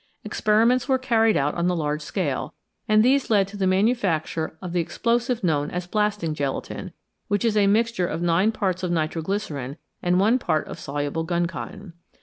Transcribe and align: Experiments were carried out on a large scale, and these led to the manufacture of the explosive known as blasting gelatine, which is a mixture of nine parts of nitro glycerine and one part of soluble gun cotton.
Experiments 0.23 0.89
were 0.89 0.97
carried 0.97 1.37
out 1.37 1.53
on 1.53 1.69
a 1.69 1.75
large 1.75 2.01
scale, 2.01 2.55
and 2.87 3.03
these 3.03 3.29
led 3.29 3.47
to 3.47 3.55
the 3.55 3.67
manufacture 3.67 4.57
of 4.59 4.73
the 4.73 4.79
explosive 4.79 5.43
known 5.43 5.69
as 5.69 5.85
blasting 5.85 6.33
gelatine, 6.33 6.91
which 7.27 7.45
is 7.45 7.55
a 7.55 7.67
mixture 7.67 8.07
of 8.07 8.19
nine 8.19 8.51
parts 8.51 8.81
of 8.81 8.89
nitro 8.89 9.21
glycerine 9.21 9.77
and 10.01 10.19
one 10.19 10.39
part 10.39 10.67
of 10.67 10.79
soluble 10.79 11.23
gun 11.23 11.45
cotton. 11.45 11.93